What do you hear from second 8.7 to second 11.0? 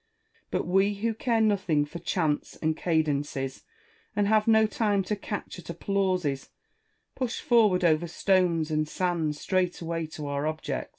and sands straightway to our object.